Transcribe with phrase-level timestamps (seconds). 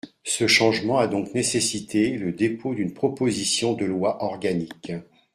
[0.23, 4.93] Ce changement a donc nécessité le dépôt d’une proposition de loi organique.